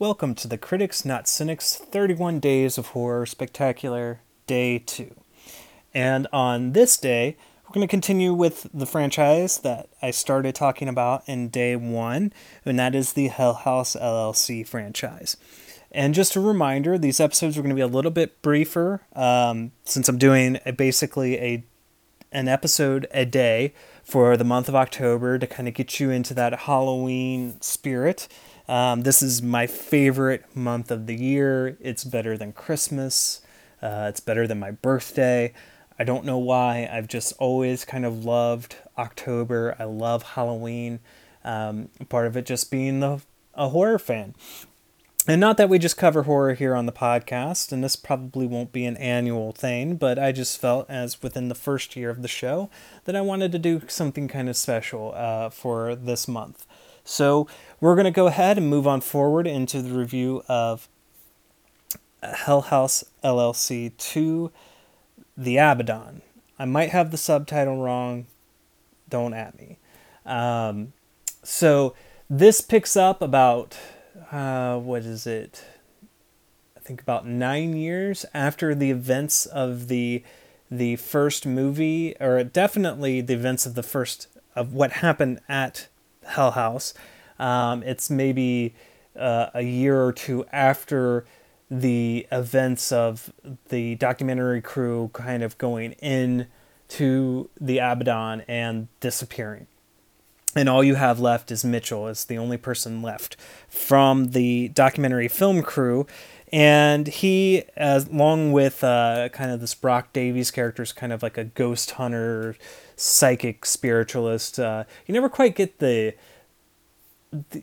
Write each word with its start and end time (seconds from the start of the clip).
Welcome 0.00 0.34
to 0.36 0.48
the 0.48 0.58
Critics 0.58 1.04
Not 1.04 1.28
Cynics 1.28 1.76
31 1.76 2.40
Days 2.40 2.78
of 2.78 2.88
Horror 2.88 3.26
Spectacular, 3.26 4.22
Day 4.48 4.80
2. 4.80 5.14
And 5.94 6.26
on 6.32 6.72
this 6.72 6.96
day, 6.96 7.36
we're 7.62 7.74
going 7.74 7.86
to 7.86 7.90
continue 7.90 8.34
with 8.34 8.66
the 8.74 8.86
franchise 8.86 9.58
that 9.58 9.88
I 10.02 10.10
started 10.10 10.56
talking 10.56 10.88
about 10.88 11.22
in 11.28 11.48
Day 11.48 11.76
1, 11.76 12.32
and 12.64 12.76
that 12.76 12.96
is 12.96 13.12
the 13.12 13.28
Hell 13.28 13.54
House 13.54 13.94
LLC 13.94 14.66
franchise. 14.66 15.36
And 15.92 16.12
just 16.12 16.34
a 16.34 16.40
reminder, 16.40 16.98
these 16.98 17.20
episodes 17.20 17.56
are 17.56 17.62
going 17.62 17.68
to 17.68 17.76
be 17.76 17.80
a 17.80 17.86
little 17.86 18.10
bit 18.10 18.42
briefer 18.42 19.02
um, 19.14 19.70
since 19.84 20.08
I'm 20.08 20.18
doing 20.18 20.58
a, 20.66 20.72
basically 20.72 21.38
a 21.38 21.64
an 22.32 22.48
episode 22.48 23.06
a 23.12 23.24
day 23.24 23.72
for 24.02 24.36
the 24.36 24.42
month 24.42 24.68
of 24.68 24.74
October 24.74 25.38
to 25.38 25.46
kind 25.46 25.68
of 25.68 25.74
get 25.74 26.00
you 26.00 26.10
into 26.10 26.34
that 26.34 26.52
Halloween 26.60 27.60
spirit. 27.60 28.26
Um, 28.68 29.02
this 29.02 29.22
is 29.22 29.42
my 29.42 29.66
favorite 29.66 30.44
month 30.56 30.90
of 30.90 31.06
the 31.06 31.14
year. 31.14 31.76
It's 31.80 32.04
better 32.04 32.36
than 32.36 32.52
Christmas. 32.52 33.42
Uh, 33.82 34.06
it's 34.08 34.20
better 34.20 34.46
than 34.46 34.58
my 34.58 34.70
birthday. 34.70 35.52
I 35.98 36.04
don't 36.04 36.24
know 36.24 36.38
why. 36.38 36.88
I've 36.90 37.08
just 37.08 37.34
always 37.38 37.84
kind 37.84 38.04
of 38.04 38.24
loved 38.24 38.76
October. 38.98 39.76
I 39.78 39.84
love 39.84 40.22
Halloween. 40.22 41.00
Um, 41.44 41.90
part 42.08 42.26
of 42.26 42.36
it 42.36 42.46
just 42.46 42.70
being 42.70 43.00
the, 43.00 43.20
a 43.54 43.68
horror 43.68 43.98
fan. 43.98 44.34
And 45.26 45.40
not 45.40 45.56
that 45.56 45.70
we 45.70 45.78
just 45.78 45.96
cover 45.96 46.24
horror 46.24 46.52
here 46.52 46.74
on 46.74 46.84
the 46.84 46.92
podcast, 46.92 47.72
and 47.72 47.82
this 47.82 47.96
probably 47.96 48.46
won't 48.46 48.72
be 48.72 48.84
an 48.84 48.98
annual 48.98 49.52
thing, 49.52 49.96
but 49.96 50.18
I 50.18 50.32
just 50.32 50.60
felt 50.60 50.88
as 50.90 51.22
within 51.22 51.48
the 51.48 51.54
first 51.54 51.96
year 51.96 52.10
of 52.10 52.20
the 52.20 52.28
show 52.28 52.68
that 53.06 53.16
I 53.16 53.22
wanted 53.22 53.50
to 53.52 53.58
do 53.58 53.80
something 53.88 54.28
kind 54.28 54.50
of 54.50 54.56
special 54.56 55.14
uh, 55.14 55.48
for 55.48 55.94
this 55.94 56.28
month. 56.28 56.66
So 57.04 57.46
we're 57.80 57.94
going 57.94 58.04
to 58.04 58.10
go 58.10 58.26
ahead 58.26 58.56
and 58.58 58.68
move 58.68 58.86
on 58.86 59.00
forward 59.00 59.46
into 59.46 59.82
the 59.82 59.96
review 59.96 60.42
of 60.48 60.88
Hell 62.22 62.62
House 62.62 63.04
LLC 63.22 63.96
2 63.96 64.50
The 65.36 65.58
Abaddon. 65.58 66.22
I 66.58 66.64
might 66.64 66.90
have 66.90 67.10
the 67.10 67.16
subtitle 67.16 67.82
wrong. 67.82 68.26
Don't 69.08 69.34
at 69.34 69.58
me. 69.58 69.78
Um, 70.24 70.94
so 71.42 71.94
this 72.30 72.60
picks 72.60 72.96
up 72.96 73.20
about 73.20 73.76
uh, 74.32 74.78
what 74.78 75.02
is 75.02 75.26
it? 75.26 75.64
I 76.76 76.80
think 76.80 77.02
about 77.02 77.26
nine 77.26 77.76
years 77.76 78.24
after 78.32 78.74
the 78.74 78.90
events 78.90 79.46
of 79.46 79.88
the 79.88 80.22
the 80.70 80.96
first 80.96 81.46
movie, 81.46 82.16
or 82.18 82.42
definitely 82.42 83.20
the 83.20 83.34
events 83.34 83.66
of 83.66 83.74
the 83.74 83.82
first 83.82 84.28
of 84.56 84.72
what 84.72 84.92
happened 84.92 85.40
at 85.48 85.88
Hell 86.26 86.52
House. 86.52 86.94
Um, 87.38 87.82
it's 87.82 88.10
maybe 88.10 88.74
uh, 89.18 89.48
a 89.54 89.62
year 89.62 90.02
or 90.02 90.12
two 90.12 90.44
after 90.52 91.24
the 91.70 92.26
events 92.30 92.92
of 92.92 93.32
the 93.68 93.94
documentary 93.96 94.60
crew 94.60 95.10
kind 95.12 95.42
of 95.42 95.56
going 95.58 95.92
in 95.92 96.46
to 96.88 97.48
the 97.60 97.78
Abaddon 97.78 98.42
and 98.46 98.88
disappearing 99.00 99.66
and 100.56 100.68
all 100.68 100.84
you 100.84 100.94
have 100.94 101.20
left 101.20 101.50
is 101.50 101.64
Mitchell 101.64 102.08
is 102.08 102.24
the 102.24 102.38
only 102.38 102.56
person 102.56 103.02
left 103.02 103.36
from 103.68 104.28
the 104.28 104.68
documentary 104.68 105.28
film 105.28 105.62
crew. 105.62 106.06
And 106.52 107.08
he, 107.08 107.64
as, 107.76 108.06
along 108.06 108.52
with 108.52 108.84
uh, 108.84 109.28
kind 109.32 109.50
of 109.50 109.60
this 109.60 109.74
Brock 109.74 110.12
Davies 110.12 110.52
character, 110.52 110.84
is 110.84 110.92
kind 110.92 111.12
of 111.12 111.22
like 111.22 111.36
a 111.36 111.44
ghost 111.44 111.92
hunter, 111.92 112.56
psychic 112.96 113.66
spiritualist. 113.66 114.58
Uh, 114.58 114.84
you 115.06 115.14
never 115.14 115.28
quite 115.28 115.54
get 115.54 115.78
the, 115.78 116.14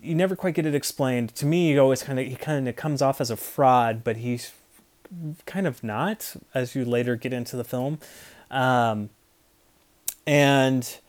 you 0.01 0.15
never 0.15 0.35
quite 0.35 0.55
get 0.55 0.65
it 0.65 0.75
explained. 0.75 1.33
To 1.35 1.45
me, 1.45 1.71
he 1.71 1.77
always 1.77 2.03
kind 2.03 2.19
of 2.19 2.27
he 2.27 2.35
kind 2.35 2.67
of 2.67 2.75
comes 2.75 3.01
off 3.01 3.21
as 3.21 3.31
a 3.31 3.37
fraud, 3.37 4.03
but 4.03 4.17
he's 4.17 4.51
kind 5.45 5.67
of 5.67 5.83
not, 5.83 6.35
as 6.53 6.75
you 6.75 6.85
later 6.85 7.15
get 7.15 7.33
into 7.33 7.55
the 7.55 7.63
film. 7.63 7.99
Um, 8.49 9.09
and 10.25 10.99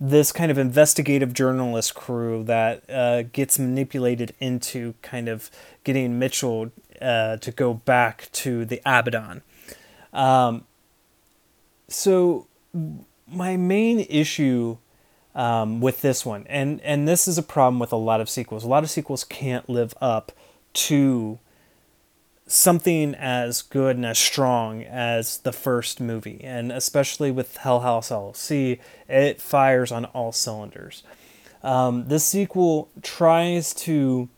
this 0.00 0.32
kind 0.32 0.50
of 0.50 0.58
investigative 0.58 1.32
journalist 1.32 1.94
crew 1.94 2.42
that 2.44 2.88
uh, 2.90 3.22
gets 3.22 3.58
manipulated 3.58 4.34
into 4.40 4.94
kind 5.02 5.28
of 5.28 5.50
getting 5.84 6.18
Mitchell 6.18 6.72
uh, 7.00 7.36
to 7.38 7.50
go 7.52 7.74
back 7.74 8.28
to 8.32 8.64
the 8.64 8.80
Abaddon. 8.84 9.42
Um, 10.12 10.64
so 11.88 12.46
my 13.26 13.56
main 13.56 14.00
issue 14.00 14.78
um, 15.34 15.80
with 15.80 16.02
this 16.02 16.24
one, 16.24 16.46
and 16.48 16.80
and 16.82 17.08
this 17.08 17.26
is 17.26 17.38
a 17.38 17.42
problem 17.42 17.78
with 17.78 17.92
a 17.92 17.96
lot 17.96 18.20
of 18.20 18.28
sequels. 18.28 18.64
A 18.64 18.68
lot 18.68 18.84
of 18.84 18.90
sequels 18.90 19.24
can't 19.24 19.68
live 19.68 19.94
up 20.00 20.32
to 20.74 21.38
something 22.46 23.14
as 23.14 23.62
good 23.62 23.96
and 23.96 24.04
as 24.04 24.18
strong 24.18 24.82
as 24.82 25.38
the 25.38 25.52
first 25.52 26.00
movie. 26.00 26.40
And 26.42 26.70
especially 26.70 27.30
with 27.30 27.56
Hell 27.56 27.80
House 27.80 28.10
LLC, 28.10 28.78
it 29.08 29.40
fires 29.40 29.90
on 29.90 30.04
all 30.06 30.32
cylinders. 30.32 31.02
Um, 31.62 32.08
this 32.08 32.24
sequel 32.24 32.90
tries 33.02 33.72
to 33.74 34.28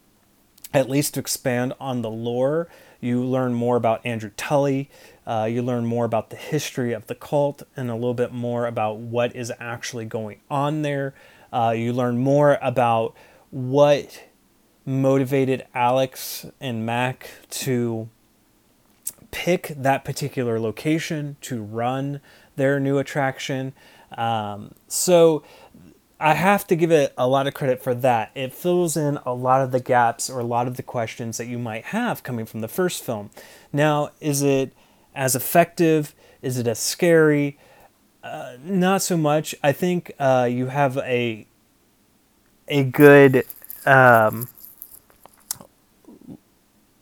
at 0.72 0.88
least 0.88 1.14
to 1.14 1.20
expand 1.20 1.72
on 1.80 2.02
the 2.02 2.10
lore. 2.10 2.68
You 3.00 3.24
learn 3.24 3.54
more 3.54 3.76
about 3.76 4.04
Andrew 4.04 4.30
Tully. 4.36 4.90
Uh, 5.26 5.48
you 5.50 5.62
learn 5.62 5.84
more 5.84 6.04
about 6.04 6.30
the 6.30 6.36
history 6.36 6.92
of 6.92 7.06
the 7.08 7.14
cult 7.14 7.62
and 7.76 7.90
a 7.90 7.94
little 7.94 8.14
bit 8.14 8.32
more 8.32 8.66
about 8.66 8.98
what 8.98 9.34
is 9.34 9.52
actually 9.58 10.04
going 10.04 10.40
on 10.50 10.82
there. 10.82 11.14
Uh, 11.52 11.74
you 11.76 11.92
learn 11.92 12.18
more 12.18 12.58
about 12.62 13.14
what 13.50 14.24
motivated 14.84 15.66
Alex 15.74 16.46
and 16.60 16.86
Mac 16.86 17.30
to 17.50 18.08
pick 19.32 19.72
that 19.76 20.04
particular 20.04 20.60
location 20.60 21.36
to 21.40 21.62
run 21.62 22.20
their 22.54 22.78
new 22.78 22.98
attraction. 22.98 23.72
Um, 24.16 24.74
so 24.86 25.42
I 26.18 26.34
have 26.34 26.66
to 26.68 26.76
give 26.76 26.90
it 26.90 27.12
a 27.18 27.28
lot 27.28 27.46
of 27.46 27.52
credit 27.52 27.82
for 27.82 27.94
that. 27.96 28.30
It 28.34 28.54
fills 28.54 28.96
in 28.96 29.18
a 29.26 29.34
lot 29.34 29.60
of 29.60 29.72
the 29.72 29.80
gaps 29.80 30.30
or 30.30 30.40
a 30.40 30.44
lot 30.44 30.66
of 30.66 30.76
the 30.76 30.82
questions 30.82 31.36
that 31.36 31.46
you 31.46 31.58
might 31.58 31.86
have 31.86 32.22
coming 32.22 32.46
from 32.46 32.60
the 32.60 32.68
first 32.68 33.02
film. 33.04 33.30
Now, 33.72 34.10
is 34.20 34.42
it 34.42 34.72
as 35.16 35.34
effective? 35.34 36.14
Is 36.42 36.58
it 36.58 36.68
as 36.68 36.78
scary? 36.78 37.58
Uh, 38.22 38.56
not 38.62 39.02
so 39.02 39.16
much. 39.16 39.54
I 39.62 39.72
think 39.72 40.12
uh, 40.18 40.48
you 40.50 40.66
have 40.66 40.98
a 40.98 41.46
a 42.68 42.84
good 42.84 43.44
um, 43.84 44.48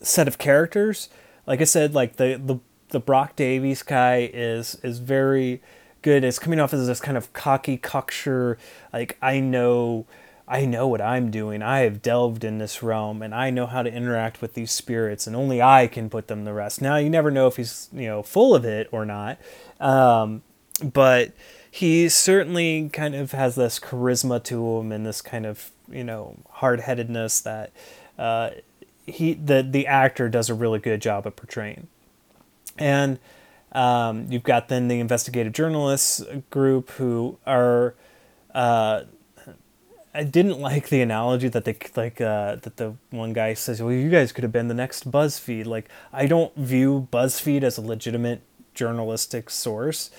set 0.01 0.29
of 0.29 0.39
characters. 0.39 1.09
Like 1.47 1.61
I 1.61 1.65
said, 1.65 1.95
like 1.95 2.17
the 2.17 2.41
the 2.43 2.59
the 2.91 3.01
Brock 3.01 3.37
Davies 3.37 3.83
guy 3.83 4.31
is 4.33 4.77
is 4.83 4.99
very 4.99 5.61
good. 6.03 6.25
It's 6.25 6.39
coming 6.39 6.61
off 6.61 6.73
as 6.73 6.87
this 6.87 7.01
kind 7.01 7.17
of 7.17 7.33
cocky, 7.33 7.77
cocksure, 7.77 8.59
like 8.93 9.19
I 9.21 9.41
know 9.41 10.07
I 10.47 10.67
know 10.67 10.87
what 10.87 11.01
I'm 11.01 11.31
doing. 11.31 11.63
I 11.63 11.81
have 11.81 12.03
delved 12.03 12.45
in 12.45 12.59
this 12.59 12.83
realm 12.83 13.23
and 13.23 13.35
I 13.35 13.49
know 13.49 13.67
how 13.67 13.83
to 13.83 13.91
interact 13.91 14.43
with 14.43 14.53
these 14.53 14.71
spirits 14.71 15.27
and 15.27 15.35
only 15.35 15.63
I 15.63 15.87
can 15.87 16.11
put 16.11 16.29
them 16.29 16.45
to 16.45 16.53
rest. 16.53 16.83
Now 16.83 16.97
you 16.97 17.09
never 17.09 17.31
know 17.31 17.47
if 17.47 17.57
he's, 17.57 17.89
you 17.93 18.07
know, 18.07 18.23
full 18.23 18.55
of 18.55 18.65
it 18.65 18.89
or 18.93 19.07
not. 19.07 19.39
Um, 19.81 20.43
but 20.83 21.33
he 21.71 22.11
certainly 22.11 22.91
kind 22.93 23.15
of 23.15 23.33
has 23.33 23.55
this 23.55 23.81
charisma 23.81 24.43
to 24.45 24.79
him 24.79 24.93
and 24.93 25.07
this 25.07 25.23
kind 25.23 25.47
of, 25.47 25.71
you 25.91 26.05
know, 26.05 26.37
hard-headedness 26.51 27.41
that 27.41 27.73
uh, 28.19 28.51
he 29.07 29.35
the 29.35 29.63
the 29.63 29.87
actor 29.87 30.29
does 30.29 30.51
a 30.51 30.55
really 30.55 30.79
good 30.79 31.01
job 31.01 31.27
of 31.27 31.37
portraying. 31.37 31.89
And 32.79 33.19
um, 33.73 34.27
you've 34.29 34.43
got 34.43 34.69
then 34.69 34.89
the 34.89 35.01
investigative 35.01 35.53
journalists 35.55 36.23
group 36.51 36.91
who 36.91 37.39
are. 37.47 37.95
Uh, 38.55 39.05
I 40.15 40.23
didn't 40.23 40.61
like 40.61 40.91
the 40.91 41.03
analogy 41.03 41.49
that 41.49 41.65
they 41.65 41.77
like 41.97 42.21
uh, 42.21 42.57
that 42.57 42.77
the 42.77 42.95
one 43.11 43.33
guy 43.33 43.55
says, 43.55 43.83
"Well, 43.83 43.93
you 43.93 44.09
guys 44.11 44.33
could 44.33 44.45
have 44.45 44.53
been 44.53 44.69
the 44.69 44.75
next 44.75 45.11
BuzzFeed." 45.11 45.67
Like, 45.67 45.89
I 46.13 46.27
don't 46.27 46.55
view 46.57 47.09
BuzzFeed 47.13 47.65
as 47.65 47.79
a 47.79 47.81
legitimate 47.81 48.43
journalistic 48.75 49.51
source, 49.51 50.11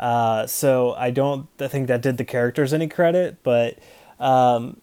uh, 0.00 0.46
so 0.48 0.94
I 0.94 1.10
don't 1.10 1.48
I 1.60 1.68
think 1.68 1.86
that 1.86 2.02
did 2.02 2.16
the 2.16 2.24
characters 2.24 2.72
any 2.72 2.88
credit. 2.88 3.44
But 3.44 3.78
um, 4.18 4.80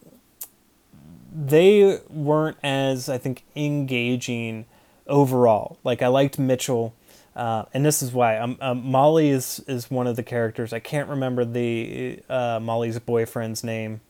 they 1.34 2.00
weren't 2.08 2.56
as 2.62 3.08
I 3.08 3.18
think 3.18 3.44
engaging 3.54 4.64
overall. 5.06 5.78
Like 5.84 6.00
I 6.00 6.08
liked 6.08 6.38
Mitchell, 6.38 6.94
uh, 7.36 7.64
and 7.74 7.84
this 7.84 8.02
is 8.02 8.12
why. 8.12 8.38
Um, 8.38 8.56
um, 8.60 8.90
Molly 8.90 9.28
is 9.28 9.62
is 9.66 9.90
one 9.90 10.06
of 10.06 10.16
the 10.16 10.22
characters. 10.22 10.72
I 10.72 10.78
can't 10.78 11.08
remember 11.08 11.44
the 11.44 12.20
uh, 12.28 12.58
Molly's 12.62 12.98
boyfriend's 12.98 13.62
name, 13.64 14.00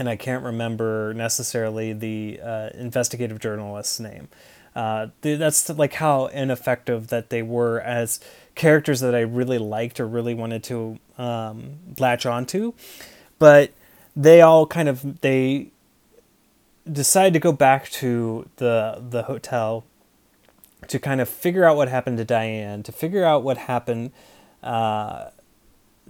and 0.00 0.08
I 0.08 0.16
can't 0.16 0.42
remember 0.42 1.12
necessarily 1.12 1.92
the 1.92 2.40
uh, 2.42 2.70
investigative 2.72 3.38
journalist's 3.38 4.00
name. 4.00 4.28
Uh, 4.74 5.08
that's 5.20 5.68
like 5.68 5.92
how 5.92 6.26
ineffective 6.26 7.08
that 7.08 7.28
they 7.28 7.42
were 7.42 7.80
as 7.82 8.18
characters 8.54 9.00
that 9.00 9.14
I 9.14 9.20
really 9.20 9.58
liked 9.58 10.00
or 10.00 10.08
really 10.08 10.32
wanted 10.32 10.64
to 10.64 10.98
um, 11.18 11.74
latch 11.98 12.24
onto, 12.24 12.72
but 13.38 13.72
they 14.16 14.40
all 14.40 14.66
kind 14.66 14.88
of 14.88 15.20
they 15.20 15.68
decide 16.90 17.34
to 17.34 17.38
go 17.38 17.52
back 17.52 17.90
to 17.90 18.48
the 18.56 19.04
the 19.06 19.24
hotel 19.24 19.84
to 20.88 20.98
kind 20.98 21.20
of 21.20 21.28
figure 21.28 21.64
out 21.64 21.76
what 21.76 21.88
happened 21.88 22.16
to 22.16 22.24
Diane, 22.24 22.82
to 22.84 22.92
figure 22.92 23.24
out 23.24 23.42
what 23.42 23.58
happened 23.58 24.12
uh, 24.62 25.28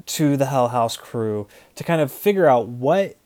to 0.06 0.36
the 0.36 0.46
Hell 0.46 0.68
House 0.68 0.96
crew, 0.96 1.48
to 1.74 1.82
kind 1.82 2.00
of 2.00 2.12
figure 2.12 2.46
out 2.46 2.68
what 2.68 3.16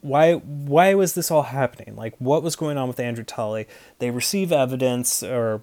why 0.00 0.34
why 0.34 0.94
was 0.94 1.14
this 1.14 1.30
all 1.30 1.44
happening? 1.44 1.96
Like 1.96 2.14
what 2.18 2.42
was 2.42 2.56
going 2.56 2.78
on 2.78 2.88
with 2.88 3.00
Andrew 3.00 3.24
Tully? 3.24 3.66
They 3.98 4.10
receive 4.10 4.52
evidence 4.52 5.22
or 5.22 5.62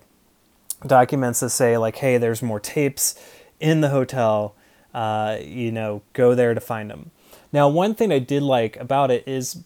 documents 0.86 1.40
that 1.40 1.50
say 1.50 1.78
like, 1.78 1.98
hey, 1.98 2.18
there's 2.18 2.42
more 2.42 2.60
tapes 2.60 3.16
in 3.60 3.82
the 3.82 3.90
hotel. 3.90 4.56
Uh, 4.94 5.38
you 5.42 5.72
know, 5.72 6.04
go 6.14 6.36
there 6.36 6.54
to 6.54 6.62
find 6.62 6.90
them. 6.90 7.12
Now, 7.52 7.68
one 7.68 7.96
thing 7.96 8.12
I 8.12 8.20
did 8.20 8.44
like 8.44 8.78
about 8.78 9.10
it 9.12 9.24
is 9.28 9.64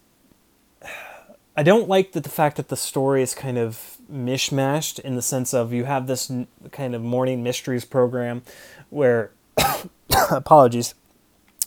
I 1.57 1.63
don't 1.63 1.89
like 1.89 2.11
that 2.11 2.23
the 2.23 2.29
fact 2.29 2.57
that 2.57 2.67
the 2.67 2.77
story 2.77 3.23
is 3.23 3.33
kind 3.33 3.57
of 3.57 3.97
mishmashed 4.11 4.99
in 4.99 5.15
the 5.15 5.23
sense 5.23 5.55
of 5.55 5.73
you 5.73 5.85
have 5.85 6.05
this 6.05 6.31
kind 6.71 6.93
of 6.93 7.01
morning 7.01 7.41
mysteries 7.41 7.83
program 7.83 8.43
where, 8.91 9.31
apologies, 10.31 10.93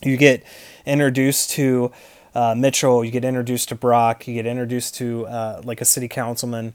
you 0.00 0.16
get 0.16 0.44
introduced 0.86 1.50
to 1.50 1.90
uh, 2.34 2.54
Mitchell, 2.54 3.04
you 3.04 3.10
get 3.10 3.24
introduced 3.24 3.68
to 3.70 3.74
Brock, 3.74 4.26
you 4.28 4.34
get 4.34 4.46
introduced 4.46 4.94
to 4.96 5.26
uh, 5.26 5.62
like 5.64 5.80
a 5.80 5.84
city 5.84 6.08
councilman. 6.08 6.74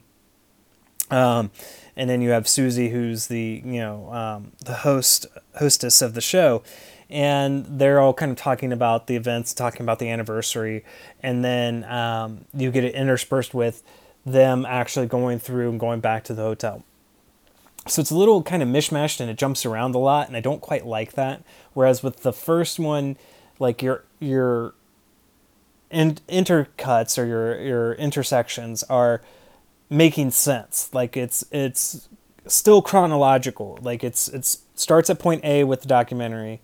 Um, 1.11 1.51
and 1.95 2.09
then 2.09 2.21
you 2.21 2.31
have 2.31 2.47
Susie, 2.47 2.89
who's 2.89 3.27
the 3.27 3.61
you 3.63 3.79
know 3.79 4.11
um, 4.11 4.51
the 4.63 4.73
host 4.73 5.27
hostess 5.57 6.01
of 6.01 6.13
the 6.13 6.21
show, 6.21 6.63
and 7.09 7.65
they're 7.79 7.99
all 7.99 8.13
kind 8.13 8.31
of 8.31 8.37
talking 8.37 8.73
about 8.73 9.07
the 9.07 9.15
events, 9.15 9.53
talking 9.53 9.81
about 9.81 9.99
the 9.99 10.09
anniversary, 10.09 10.83
and 11.21 11.43
then 11.43 11.83
um, 11.85 12.45
you 12.53 12.71
get 12.71 12.83
it 12.83 12.95
interspersed 12.95 13.53
with 13.53 13.83
them 14.25 14.65
actually 14.65 15.05
going 15.05 15.39
through 15.39 15.69
and 15.69 15.79
going 15.79 15.99
back 15.99 16.23
to 16.25 16.33
the 16.33 16.41
hotel. 16.41 16.83
So 17.87 18.01
it's 18.01 18.09
a 18.09 18.17
little 18.17 18.41
kind 18.41 18.63
of 18.63 18.69
mishmashed 18.69 19.19
and 19.19 19.29
it 19.29 19.37
jumps 19.37 19.65
around 19.65 19.93
a 19.93 19.99
lot, 19.99 20.27
and 20.27 20.35
I 20.35 20.39
don't 20.39 20.61
quite 20.61 20.85
like 20.85 21.13
that. 21.13 21.43
Whereas 21.73 22.01
with 22.01 22.23
the 22.23 22.33
first 22.33 22.79
one, 22.79 23.15
like 23.59 23.83
your 23.83 24.03
your 24.19 24.73
in, 25.95 26.15
intercuts 26.27 27.17
or 27.17 27.25
your 27.25 27.59
your 27.61 27.93
intersections 27.93 28.83
are 28.83 29.21
making 29.89 30.31
sense. 30.31 30.89
Like 30.93 31.15
it's 31.15 31.45
it's 31.51 32.09
still 32.45 32.81
chronological. 32.81 33.79
Like 33.81 34.03
it's 34.03 34.27
it's 34.27 34.59
starts 34.75 35.09
at 35.09 35.19
point 35.19 35.43
A 35.45 35.63
with 35.63 35.81
the 35.81 35.87
documentary, 35.87 36.59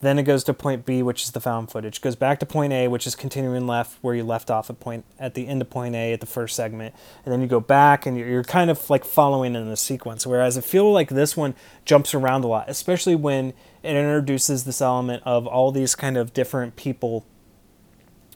then 0.00 0.18
it 0.18 0.22
goes 0.22 0.42
to 0.44 0.54
point 0.54 0.86
B, 0.86 1.02
which 1.02 1.24
is 1.24 1.32
the 1.32 1.40
found 1.40 1.70
footage. 1.70 2.00
Goes 2.00 2.16
back 2.16 2.40
to 2.40 2.46
point 2.46 2.72
A, 2.72 2.88
which 2.88 3.06
is 3.06 3.14
continuing 3.14 3.66
left 3.66 3.98
where 4.00 4.14
you 4.14 4.24
left 4.24 4.50
off 4.50 4.70
at 4.70 4.80
point 4.80 5.04
at 5.18 5.34
the 5.34 5.46
end 5.46 5.60
of 5.60 5.68
point 5.68 5.94
A 5.94 6.14
at 6.14 6.20
the 6.20 6.26
first 6.26 6.56
segment, 6.56 6.94
and 7.26 7.34
then 7.34 7.42
you 7.42 7.46
go 7.46 7.60
back 7.60 8.06
and 8.06 8.16
you're, 8.16 8.28
you're 8.28 8.44
kind 8.44 8.70
of 8.70 8.88
like 8.88 9.04
following 9.04 9.54
in 9.54 9.68
the 9.68 9.76
sequence. 9.76 10.26
Whereas 10.26 10.56
I 10.56 10.62
feel 10.62 10.90
like 10.90 11.10
this 11.10 11.36
one 11.36 11.54
jumps 11.84 12.14
around 12.14 12.44
a 12.44 12.48
lot, 12.48 12.70
especially 12.70 13.14
when 13.14 13.52
it 13.82 13.94
introduces 13.94 14.64
this 14.64 14.80
element 14.80 15.22
of 15.26 15.46
all 15.46 15.70
these 15.70 15.94
kind 15.94 16.16
of 16.16 16.32
different 16.32 16.76
people 16.76 17.26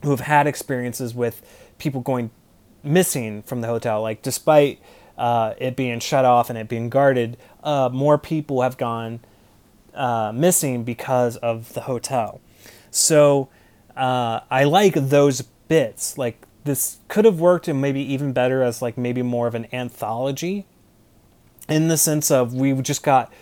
who 0.05 0.11
have 0.11 0.21
had 0.21 0.47
experiences 0.47 1.15
with 1.15 1.43
people 1.79 2.01
going 2.01 2.31
missing 2.83 3.43
from 3.43 3.61
the 3.61 3.67
hotel. 3.67 4.03
Like 4.03 4.23
despite 4.23 4.81
uh, 5.19 5.55
it 5.59 5.77
being 5.77 6.01
shut 6.01 6.25
off 6.25 6.51
and 6.51 6.59
it 6.59 6.69
being 6.69 6.91
guarded, 6.91 7.37
uh, 7.63 7.89
more 7.93 8.19
people 8.19 8.63
have 8.63 8.77
gone 8.77 9.21
uh, 9.95 10.33
missing 10.35 10.85
because 10.85 11.37
of 11.39 11.73
the 11.75 11.83
hotel. 11.83 12.41
So 12.91 13.49
uh, 13.97 14.41
I 14.51 14.65
like 14.65 14.95
those 14.95 15.43
bits. 15.69 16.19
Like 16.19 16.47
this 16.65 16.99
could 17.09 17.25
have 17.25 17.41
worked 17.41 17.69
and 17.69 17.81
maybe 17.81 18.01
even 18.01 18.33
better 18.33 18.63
as 18.63 18.83
like 18.83 18.99
maybe 18.99 19.23
more 19.23 19.47
of 19.47 19.55
an 19.55 19.67
anthology 19.73 20.67
in 21.69 21.89
the 21.89 21.97
sense 21.97 22.31
of 22.31 22.53
we 22.53 22.73
just 22.83 23.03
got 23.03 23.33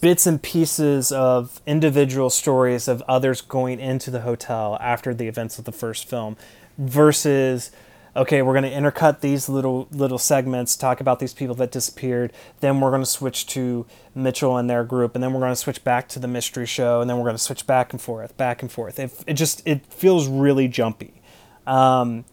bits 0.00 0.26
and 0.26 0.42
pieces 0.42 1.12
of 1.12 1.60
individual 1.66 2.30
stories 2.30 2.88
of 2.88 3.02
others 3.02 3.40
going 3.40 3.78
into 3.78 4.10
the 4.10 4.20
hotel 4.20 4.78
after 4.80 5.12
the 5.12 5.28
events 5.28 5.58
of 5.58 5.64
the 5.64 5.72
first 5.72 6.08
film 6.08 6.36
versus 6.78 7.70
okay, 8.16 8.42
we're 8.42 8.58
going 8.58 8.70
to 8.70 8.76
intercut 8.76 9.20
these 9.20 9.48
little 9.48 9.86
little 9.90 10.18
segments, 10.18 10.76
talk 10.76 11.00
about 11.00 11.20
these 11.20 11.34
people 11.34 11.54
that 11.56 11.70
disappeared. 11.70 12.32
Then 12.60 12.80
we're 12.80 12.90
going 12.90 13.02
to 13.02 13.06
switch 13.06 13.46
to 13.48 13.86
Mitchell 14.14 14.56
and 14.56 14.68
their 14.68 14.84
group, 14.84 15.14
and 15.14 15.22
then 15.22 15.32
we're 15.32 15.40
going 15.40 15.52
to 15.52 15.56
switch 15.56 15.84
back 15.84 16.08
to 16.08 16.18
the 16.18 16.28
mystery 16.28 16.66
show, 16.66 17.00
and 17.00 17.08
then 17.08 17.18
we're 17.18 17.24
going 17.24 17.36
to 17.36 17.42
switch 17.42 17.66
back 17.66 17.92
and 17.92 18.00
forth, 18.00 18.36
back 18.36 18.62
and 18.62 18.72
forth. 18.72 18.98
It, 18.98 19.12
it 19.26 19.34
just 19.34 19.62
it 19.66 19.86
feels 19.86 20.28
really 20.28 20.68
jumpy, 20.68 21.22
um, 21.66 22.24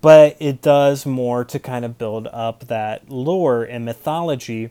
but 0.00 0.36
it 0.40 0.62
does 0.62 1.04
more 1.04 1.44
to 1.44 1.58
kind 1.58 1.84
of 1.84 1.98
build 1.98 2.26
up 2.28 2.68
that 2.68 3.10
lore 3.10 3.62
and 3.62 3.84
mythology 3.84 4.70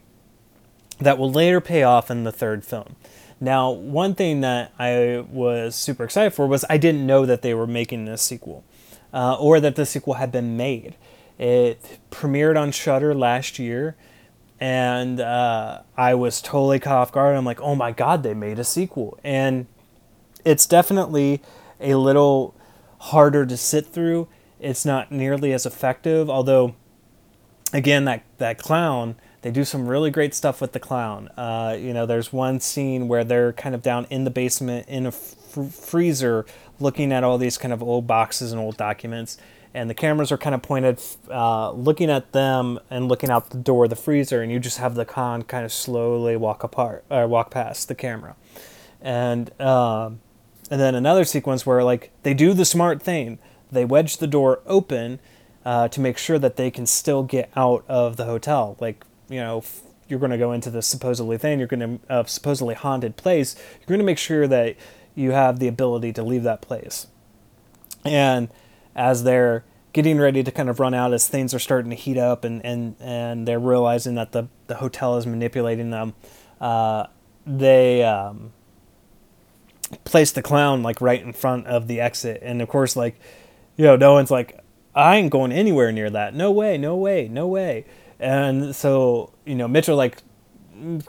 that 0.99 1.17
will 1.17 1.31
later 1.31 1.61
pay 1.61 1.83
off 1.83 2.11
in 2.11 2.23
the 2.23 2.31
third 2.31 2.63
film. 2.63 2.95
Now, 3.41 3.71
one 3.71 4.15
thing 4.15 4.41
that 4.41 4.73
I 4.77 5.25
was 5.31 5.75
super 5.75 6.03
excited 6.03 6.33
for 6.33 6.45
was 6.45 6.65
I 6.69 6.77
didn't 6.77 7.05
know 7.05 7.25
that 7.25 7.41
they 7.41 7.53
were 7.53 7.67
making 7.67 8.05
this 8.05 8.21
sequel 8.21 8.65
uh, 9.13 9.35
or 9.39 9.59
that 9.59 9.75
the 9.75 9.85
sequel 9.85 10.15
had 10.15 10.31
been 10.31 10.57
made. 10.57 10.95
It 11.37 11.99
premiered 12.11 12.59
on 12.59 12.71
Shudder 12.71 13.13
last 13.15 13.59
year, 13.59 13.95
and 14.59 15.21
uh, 15.21 15.83
I 15.95 16.15
was 16.15 16.41
totally 16.41 16.79
caught 16.79 16.97
off 16.97 17.11
guard. 17.13 17.37
I'm 17.37 17.45
like, 17.45 17.61
oh 17.61 17.75
my 17.75 17.93
god, 17.93 18.23
they 18.23 18.33
made 18.33 18.59
a 18.59 18.65
sequel, 18.65 19.17
and 19.23 19.67
it's 20.43 20.65
definitely 20.65 21.41
a 21.79 21.95
little 21.95 22.55
harder 22.99 23.45
to 23.45 23.55
sit 23.55 23.87
through. 23.87 24.27
It's 24.59 24.83
not 24.83 25.13
nearly 25.13 25.53
as 25.53 25.65
effective, 25.65 26.29
although, 26.29 26.75
again, 27.71 28.03
that 28.03 28.23
that 28.37 28.57
clown. 28.57 29.15
They 29.41 29.51
do 29.51 29.63
some 29.63 29.87
really 29.87 30.11
great 30.11 30.33
stuff 30.33 30.59
with 30.59 30.73
the 30.73 30.79
clown. 30.79 31.29
Uh, 31.37 31.77
you 31.79 31.93
know, 31.93 32.05
there's 32.05 32.33
one 32.33 32.59
scene 32.59 33.07
where 33.07 33.23
they're 33.23 33.53
kind 33.53 33.73
of 33.73 33.81
down 33.81 34.05
in 34.09 34.25
the 34.25 34.29
basement 34.29 34.87
in 34.89 35.05
a 35.05 35.09
f- 35.09 35.35
freezer 35.71 36.45
looking 36.79 37.11
at 37.13 37.23
all 37.23 37.37
these 37.37 37.57
kind 37.57 37.73
of 37.73 37.81
old 37.81 38.05
boxes 38.05 38.51
and 38.51 38.59
old 38.59 38.75
documents. 38.75 39.37
And 39.73 39.89
the 39.89 39.93
cameras 39.93 40.31
are 40.31 40.37
kind 40.37 40.55
of 40.55 40.61
pointed, 40.61 40.99
uh, 41.29 41.71
looking 41.71 42.09
at 42.09 42.31
them 42.31 42.79
and 42.89 43.07
looking 43.07 43.29
out 43.29 43.51
the 43.51 43.57
door 43.57 43.83
of 43.83 43.91
the 43.91 43.95
freezer, 43.95 44.41
and 44.41 44.51
you 44.51 44.59
just 44.59 44.79
have 44.79 44.95
the 44.95 45.05
con 45.05 45.43
kind 45.43 45.63
of 45.63 45.71
slowly 45.71 46.35
walk 46.35 46.63
apart 46.63 47.03
or 47.09 47.27
walk 47.27 47.51
past 47.51 47.87
the 47.87 47.93
camera, 47.93 48.35
and 48.99 49.51
um, 49.61 50.21
and 50.71 50.81
then 50.81 50.95
another 50.95 51.23
sequence 51.23 51.67
where 51.67 51.83
like 51.83 52.09
they 52.23 52.33
do 52.33 52.53
the 52.53 52.65
smart 52.65 52.99
thing, 52.99 53.37
they 53.71 53.85
wedge 53.85 54.17
the 54.17 54.25
door 54.25 54.61
open 54.65 55.19
uh, 55.63 55.87
to 55.89 56.01
make 56.01 56.17
sure 56.17 56.39
that 56.39 56.55
they 56.55 56.71
can 56.71 56.87
still 56.87 57.21
get 57.21 57.51
out 57.55 57.85
of 57.87 58.17
the 58.17 58.25
hotel. 58.25 58.75
Like 58.79 59.05
you 59.29 59.39
know, 59.39 59.63
you're 60.07 60.19
going 60.19 60.31
to 60.31 60.37
go 60.37 60.51
into 60.51 60.69
the 60.69 60.81
supposedly 60.81 61.37
thing, 61.37 61.59
you're 61.59 61.67
going 61.67 61.99
to 61.99 62.11
uh, 62.11 62.23
supposedly 62.25 62.75
haunted 62.75 63.15
place. 63.15 63.55
You're 63.79 63.87
going 63.87 63.99
to 63.99 64.05
make 64.05 64.17
sure 64.17 64.47
that 64.47 64.75
you 65.15 65.31
have 65.31 65.59
the 65.59 65.67
ability 65.67 66.13
to 66.13 66.23
leave 66.23 66.43
that 66.43 66.61
place. 66.61 67.07
And 68.03 68.49
as 68.95 69.23
they're 69.23 69.63
getting 69.93 70.19
ready 70.19 70.43
to 70.43 70.51
kind 70.51 70.69
of 70.69 70.79
run 70.79 70.93
out, 70.93 71.13
as 71.13 71.27
things 71.27 71.53
are 71.53 71.59
starting 71.59 71.89
to 71.91 71.95
heat 71.95 72.17
up 72.17 72.43
and, 72.43 72.63
and, 72.65 72.95
and 72.99 73.47
they're 73.47 73.59
realizing 73.59 74.15
that 74.15 74.31
the, 74.31 74.47
the 74.67 74.75
hotel 74.75 75.17
is 75.17 75.27
manipulating 75.27 75.89
them, 75.91 76.13
uh, 76.59 77.05
they 77.45 78.03
um, 78.03 78.51
place 80.05 80.31
the 80.31 80.41
clown 80.41 80.83
like 80.83 81.01
right 81.01 81.21
in 81.21 81.33
front 81.33 81.67
of 81.67 81.87
the 81.87 81.99
exit. 81.99 82.39
And 82.43 82.61
of 82.61 82.67
course, 82.67 82.95
like, 82.95 83.19
you 83.77 83.85
know, 83.85 83.95
no 83.95 84.13
one's 84.13 84.31
like, 84.31 84.59
I 84.95 85.17
ain't 85.17 85.31
going 85.31 85.51
anywhere 85.51 85.91
near 85.91 86.09
that. 86.09 86.33
No 86.33 86.51
way, 86.51 86.77
no 86.77 86.95
way, 86.95 87.27
no 87.27 87.47
way. 87.47 87.85
And 88.19 88.75
so, 88.75 89.33
you 89.45 89.55
know, 89.55 89.67
Mitchell 89.67 89.95
like 89.95 90.17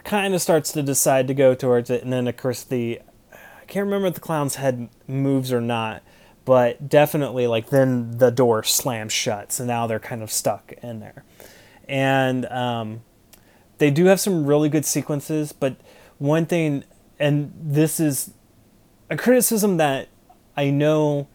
kind 0.05 0.35
of 0.35 0.43
starts 0.43 0.73
to 0.73 0.83
decide 0.83 1.29
to 1.29 1.35
go 1.35 1.55
towards 1.55 1.90
it. 1.90 2.02
And 2.02 2.12
then, 2.12 2.29
of 2.29 2.37
course, 2.37 2.62
the 2.62 3.00
I 3.33 3.64
can't 3.67 3.85
remember 3.85 4.09
if 4.09 4.14
the 4.14 4.21
clown's 4.21 4.57
head 4.57 4.88
moves 5.07 5.52
or 5.52 5.61
not, 5.61 6.02
but 6.45 6.88
definitely 6.88 7.47
like 7.47 7.71
then 7.71 8.19
the 8.19 8.31
door 8.31 8.62
slams 8.64 9.12
shut, 9.12 9.52
so 9.52 9.64
now 9.64 9.87
they're 9.87 10.00
kind 10.00 10.23
of 10.23 10.31
stuck 10.33 10.73
in 10.83 11.00
there. 11.00 11.25
And 11.88 12.47
um, 12.47 13.02
they 13.79 13.90
do 13.90 14.07
have 14.07 14.21
some 14.21 14.47
really 14.47 14.69
good 14.69 14.85
sequences, 14.85 15.52
but 15.52 15.76
one 16.19 16.47
thing, 16.47 16.85
and 17.19 17.52
this 17.61 18.00
is 18.00 18.33
a 19.09 19.17
criticism 19.17 19.76
that 19.76 20.09
I 20.57 20.71
know 20.71 21.29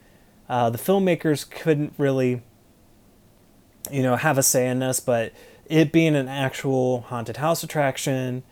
uh, 0.50 0.70
the 0.70 0.78
filmmakers 0.78 1.50
couldn't 1.50 1.94
really, 1.98 2.42
you 3.92 4.04
know, 4.04 4.16
have 4.16 4.38
a 4.38 4.44
say 4.44 4.68
in 4.68 4.80
this, 4.80 5.00
but 5.00 5.32
it 5.68 5.92
being 5.92 6.16
an 6.16 6.28
actual 6.28 7.02
haunted 7.02 7.38
house 7.38 7.64
attraction 7.64 8.44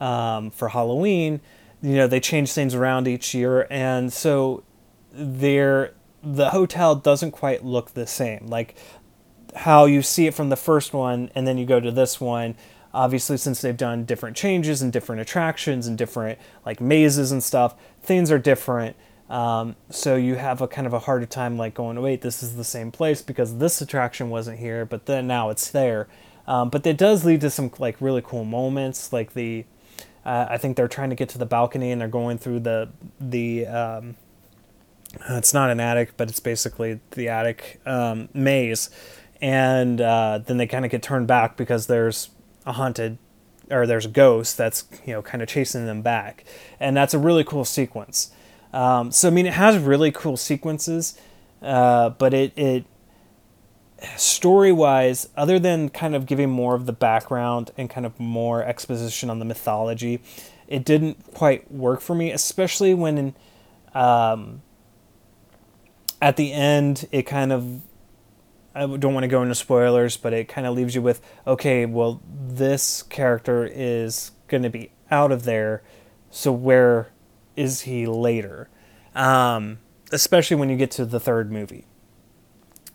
um, 0.00 0.50
for 0.50 0.70
Halloween, 0.70 1.40
you 1.82 1.96
know 1.96 2.06
they 2.06 2.20
change 2.20 2.52
things 2.52 2.74
around 2.74 3.08
each 3.08 3.34
year. 3.34 3.66
And 3.70 4.12
so 4.12 4.64
there 5.12 5.92
the 6.22 6.50
hotel 6.50 6.94
doesn't 6.94 7.32
quite 7.32 7.64
look 7.64 7.94
the 7.94 8.06
same. 8.06 8.46
Like 8.46 8.76
how 9.54 9.84
you 9.84 10.02
see 10.02 10.26
it 10.26 10.34
from 10.34 10.48
the 10.48 10.56
first 10.56 10.94
one 10.94 11.30
and 11.34 11.46
then 11.46 11.58
you 11.58 11.66
go 11.66 11.78
to 11.78 11.90
this 11.90 12.18
one 12.18 12.54
obviously 12.94 13.36
since 13.36 13.60
they've 13.60 13.76
done 13.76 14.04
different 14.04 14.34
changes 14.34 14.80
and 14.80 14.92
different 14.92 15.20
attractions 15.20 15.86
and 15.86 15.98
different 15.98 16.38
like 16.64 16.80
mazes 16.80 17.32
and 17.32 17.42
stuff 17.42 17.74
things 18.02 18.30
are 18.30 18.38
different. 18.38 18.96
Um, 19.28 19.76
so 19.88 20.16
you 20.16 20.34
have 20.34 20.60
a 20.60 20.68
kind 20.68 20.86
of 20.86 20.92
a 20.92 20.98
harder 20.98 21.24
time 21.24 21.56
like 21.56 21.72
going, 21.72 22.00
wait, 22.02 22.20
this 22.20 22.42
is 22.42 22.56
the 22.56 22.64
same 22.64 22.90
place 22.90 23.22
because 23.22 23.56
this 23.56 23.80
attraction 23.80 24.28
wasn't 24.28 24.58
here, 24.58 24.84
but 24.84 25.06
then 25.06 25.26
now 25.26 25.48
it's 25.48 25.70
there. 25.70 26.06
Um, 26.46 26.70
but 26.70 26.86
it 26.86 26.98
does 26.98 27.24
lead 27.24 27.40
to 27.42 27.50
some 27.50 27.70
like 27.78 27.96
really 28.00 28.22
cool 28.22 28.44
moments, 28.44 29.12
like 29.12 29.34
the 29.34 29.64
uh, 30.24 30.46
I 30.48 30.58
think 30.58 30.76
they're 30.76 30.88
trying 30.88 31.10
to 31.10 31.16
get 31.16 31.28
to 31.30 31.38
the 31.38 31.46
balcony 31.46 31.90
and 31.90 32.00
they're 32.00 32.08
going 32.08 32.38
through 32.38 32.60
the 32.60 32.90
the 33.20 33.66
um, 33.66 34.16
it's 35.30 35.52
not 35.54 35.70
an 35.70 35.80
attic, 35.80 36.16
but 36.16 36.28
it's 36.28 36.40
basically 36.40 37.00
the 37.12 37.28
attic 37.28 37.80
um, 37.86 38.28
maze, 38.32 38.90
and 39.40 40.00
uh, 40.00 40.38
then 40.38 40.56
they 40.56 40.66
kind 40.66 40.84
of 40.84 40.90
get 40.90 41.02
turned 41.02 41.26
back 41.26 41.56
because 41.56 41.86
there's 41.86 42.30
a 42.64 42.72
haunted 42.72 43.18
or 43.70 43.86
there's 43.86 44.06
a 44.06 44.10
ghost 44.10 44.56
that's 44.56 44.84
you 45.06 45.12
know 45.12 45.22
kind 45.22 45.42
of 45.42 45.48
chasing 45.48 45.86
them 45.86 46.02
back, 46.02 46.44
and 46.80 46.96
that's 46.96 47.14
a 47.14 47.18
really 47.18 47.44
cool 47.44 47.64
sequence. 47.64 48.30
Um, 48.72 49.12
so 49.12 49.28
I 49.28 49.30
mean, 49.30 49.46
it 49.46 49.54
has 49.54 49.78
really 49.78 50.12
cool 50.12 50.36
sequences, 50.36 51.18
uh, 51.60 52.10
but 52.10 52.32
it 52.32 52.52
it 52.56 52.84
story 54.16 54.72
wise, 54.72 55.28
other 55.36 55.58
than 55.58 55.88
kind 55.88 56.14
of 56.14 56.26
giving 56.26 56.50
more 56.50 56.74
of 56.74 56.86
the 56.86 56.92
background 56.92 57.70
and 57.76 57.88
kind 57.88 58.06
of 58.06 58.18
more 58.18 58.62
exposition 58.62 59.30
on 59.30 59.38
the 59.38 59.44
mythology, 59.44 60.20
it 60.68 60.84
didn't 60.84 61.32
quite 61.34 61.70
work 61.70 62.00
for 62.00 62.14
me, 62.14 62.30
especially 62.30 62.94
when 62.94 63.34
um, 63.94 64.62
at 66.20 66.36
the 66.36 66.52
end 66.52 67.08
it 67.12 67.22
kind 67.22 67.52
of 67.52 67.82
I 68.74 68.86
don't 68.86 69.12
want 69.12 69.24
to 69.24 69.28
go 69.28 69.42
into 69.42 69.54
spoilers, 69.54 70.16
but 70.16 70.32
it 70.32 70.48
kind 70.48 70.66
of 70.66 70.74
leaves 70.74 70.94
you 70.94 71.02
with 71.02 71.20
okay, 71.46 71.84
well, 71.84 72.22
this 72.26 73.02
character 73.02 73.68
is 73.70 74.32
going 74.48 74.62
to 74.62 74.70
be 74.70 74.92
out 75.10 75.30
of 75.30 75.44
there, 75.44 75.82
so 76.30 76.52
where 76.52 77.10
is 77.54 77.82
he 77.82 78.06
later? 78.06 78.68
Um, 79.14 79.78
especially 80.10 80.56
when 80.56 80.70
you 80.70 80.76
get 80.76 80.90
to 80.92 81.04
the 81.04 81.20
third 81.20 81.52
movie. 81.52 81.86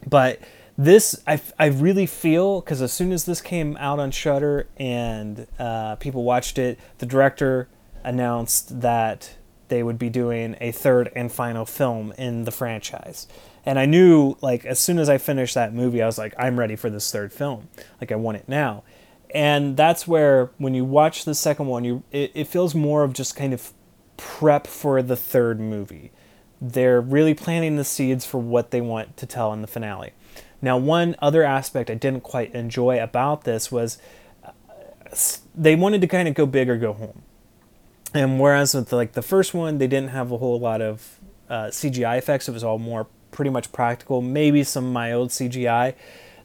But 0.06 0.40
this 0.78 1.20
I, 1.26 1.42
I 1.58 1.68
really 1.68 2.06
feel 2.06 2.62
because 2.62 2.82
as 2.82 2.94
soon 2.94 3.12
as 3.12 3.26
this 3.26 3.42
came 3.42 3.76
out 3.78 4.00
on 4.00 4.12
Shudder 4.12 4.68
and 4.78 5.48
uh, 5.58 5.96
people 5.96 6.24
watched 6.24 6.58
it, 6.58 6.80
the 7.00 7.06
director 7.06 7.68
announced 8.04 8.82
that 8.82 9.36
they 9.70 9.84
would 9.84 10.00
be 10.00 10.10
doing 10.10 10.56
a 10.62 10.72
third 10.72 11.12
and 11.16 11.32
final 11.32 11.66
film 11.66 12.14
in 12.18 12.46
the 12.46 12.52
franchise. 12.52 13.28
And 13.66 13.78
I 13.78 13.86
knew, 13.86 14.38
like, 14.40 14.66
as 14.66 14.80
soon 14.80 14.98
as 14.98 15.10
I 15.10 15.18
finished 15.18 15.56
that 15.56 15.74
movie, 15.74 16.02
I 16.02 16.06
was 16.06 16.18
like, 16.18 16.34
I'm 16.40 16.58
ready 16.58 16.78
for 16.78 16.90
this 16.90 17.12
third 17.12 17.34
film. 17.34 17.68
Like, 18.00 18.14
I 18.14 18.16
want 18.16 18.38
it 18.38 18.48
now. 18.48 18.84
And 19.36 19.76
that's 19.76 20.08
where, 20.08 20.52
when 20.58 20.74
you 20.74 20.86
watch 20.86 21.26
the 21.26 21.36
second 21.36 21.68
one, 21.68 21.84
you 21.84 22.04
it, 22.12 22.32
it 22.34 22.48
feels 22.48 22.74
more 22.74 23.04
of 23.04 23.12
just 23.12 23.36
kind 23.36 23.54
of 23.54 23.74
prep 24.16 24.68
for 24.68 25.02
the 25.02 25.18
third 25.18 25.60
movie. 25.60 26.12
They're 26.62 27.02
really 27.02 27.34
planting 27.34 27.76
the 27.76 27.84
seeds 27.84 28.26
for 28.26 28.38
what 28.38 28.72
they 28.72 28.80
want 28.80 29.18
to 29.18 29.26
tell 29.26 29.52
in 29.52 29.62
the 29.62 29.68
finale. 29.68 30.14
Now, 30.62 30.78
one 30.78 31.16
other 31.20 31.44
aspect 31.44 31.90
I 31.90 31.96
didn't 31.96 32.24
quite 32.24 32.54
enjoy 32.54 33.02
about 33.02 33.44
this 33.44 33.72
was 33.72 33.98
uh, 34.44 34.52
they 35.56 35.76
wanted 35.76 36.02
to 36.02 36.08
kind 36.08 36.28
of 36.28 36.34
go 36.34 36.46
big 36.46 36.70
or 36.70 36.78
go 36.78 36.94
home. 36.94 37.22
And 38.14 38.40
whereas 38.40 38.74
with 38.74 38.92
like 38.92 39.14
the 39.14 39.22
first 39.22 39.54
one, 39.54 39.78
they 39.78 39.88
didn't 39.88 40.10
have 40.10 40.32
a 40.32 40.38
whole 40.38 40.60
lot 40.60 40.82
of 40.82 41.20
uh, 41.50 41.66
CGI 41.66 42.18
effects, 42.18 42.50
it 42.50 42.52
was 42.52 42.64
all 42.64 42.80
more 42.80 43.08
pretty 43.32 43.52
much 43.52 43.72
practical, 43.72 44.22
maybe 44.22 44.64
some 44.64 44.92
mild 44.92 45.30
CGI. 45.30 45.94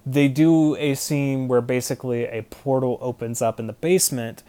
They 0.05 0.29
do 0.29 0.77
a 0.77 0.95
scene 0.95 1.49
where 1.49 1.61
basically 1.61 2.25
a 2.25 2.43
portal 2.43 2.99
opens 3.01 3.41
up 3.41 3.59
in 3.59 3.67
the 3.67 3.73
basement 3.73 4.43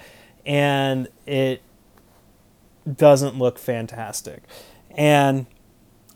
and 0.46 1.08
it 1.26 1.62
doesn't 2.92 3.38
look 3.38 3.58
fantastic. 3.58 4.44
And 4.92 5.46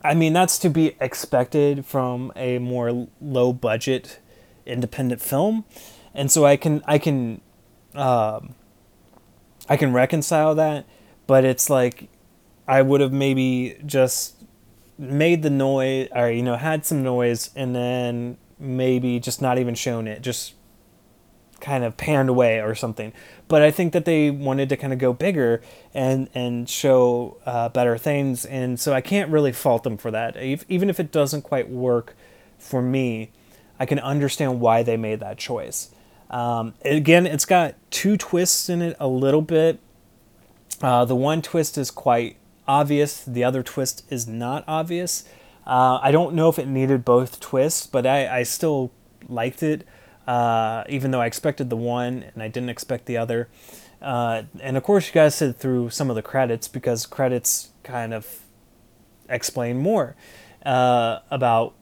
I 0.02 0.14
mean, 0.14 0.32
that's 0.32 0.58
to 0.60 0.70
be 0.70 0.96
expected 1.00 1.84
from 1.84 2.32
a 2.36 2.58
more 2.58 3.08
low 3.20 3.52
budget 3.52 4.20
independent 4.64 5.20
film. 5.20 5.64
And 6.14 6.30
so 6.30 6.44
I 6.44 6.56
can, 6.56 6.82
I 6.86 6.98
can, 6.98 7.40
um, 7.94 8.54
I 9.68 9.76
can 9.76 9.92
reconcile 9.92 10.54
that, 10.54 10.86
but 11.26 11.44
it's 11.44 11.68
like 11.68 12.08
I 12.66 12.82
would 12.82 13.00
have 13.00 13.12
maybe 13.12 13.76
just 13.84 14.36
made 14.98 15.42
the 15.42 15.50
noise 15.50 16.08
or 16.14 16.30
you 16.30 16.42
know 16.42 16.56
had 16.56 16.84
some 16.84 17.02
noise 17.02 17.50
and 17.54 17.74
then 17.74 18.36
maybe 18.58 19.20
just 19.20 19.40
not 19.40 19.56
even 19.58 19.74
shown 19.74 20.08
it 20.08 20.20
just 20.22 20.54
kind 21.60 21.84
of 21.84 21.96
panned 21.96 22.28
away 22.28 22.60
or 22.60 22.74
something. 22.74 23.12
But 23.48 23.62
i 23.62 23.70
think 23.70 23.92
that 23.92 24.04
they 24.04 24.30
wanted 24.30 24.68
to 24.68 24.76
kind 24.76 24.92
of 24.92 24.98
go 24.98 25.12
bigger 25.12 25.62
and 25.94 26.28
and 26.34 26.68
show 26.68 27.38
uh, 27.46 27.68
better 27.68 27.98
things. 27.98 28.44
And 28.44 28.78
so 28.78 28.92
i 28.92 29.00
can't 29.00 29.30
really 29.30 29.52
fault 29.52 29.82
them 29.82 29.96
for 29.96 30.10
that. 30.10 30.36
Even 30.36 30.90
if 30.90 31.00
it 31.00 31.12
doesn't 31.12 31.42
quite 31.42 31.68
work 31.68 32.16
for 32.58 32.82
me 32.82 33.30
i 33.78 33.86
can 33.86 34.00
understand 34.00 34.60
why 34.60 34.82
they 34.82 34.96
made 34.96 35.20
that 35.20 35.38
choice. 35.38 35.90
Um, 36.30 36.74
again 36.84 37.26
it's 37.26 37.46
got 37.46 37.74
two 37.90 38.16
twists 38.16 38.68
in 38.68 38.82
it 38.82 38.96
a 39.00 39.08
little 39.08 39.42
bit. 39.42 39.80
Uh, 40.80 41.04
the 41.04 41.16
one 41.16 41.42
twist 41.42 41.76
is 41.76 41.90
quite 41.90 42.36
obvious, 42.68 43.24
the 43.24 43.42
other 43.42 43.62
twist 43.62 44.04
is 44.10 44.28
not 44.28 44.62
obvious. 44.68 45.24
Uh, 45.66 45.98
I 46.02 46.12
don't 46.12 46.34
know 46.34 46.48
if 46.48 46.58
it 46.58 46.68
needed 46.68 47.04
both 47.04 47.40
twists, 47.40 47.86
but 47.86 48.06
I, 48.06 48.38
I 48.38 48.42
still 48.42 48.90
liked 49.28 49.62
it, 49.62 49.86
uh, 50.28 50.84
even 50.90 51.10
though 51.10 51.22
I 51.22 51.26
expected 51.26 51.70
the 51.70 51.76
one 51.76 52.22
and 52.34 52.42
I 52.42 52.48
didn't 52.48 52.68
expect 52.68 53.06
the 53.06 53.16
other. 53.16 53.48
Uh, 54.02 54.42
and 54.60 54.76
of 54.76 54.82
course, 54.82 55.06
you 55.08 55.14
guys 55.14 55.34
sit 55.34 55.56
through 55.56 55.88
some 55.88 56.10
of 56.10 56.16
the 56.16 56.22
credits 56.22 56.68
because 56.68 57.06
credits 57.06 57.70
kind 57.82 58.12
of 58.12 58.40
explain 59.30 59.78
more 59.78 60.16
uh, 60.66 61.20
about 61.30 61.74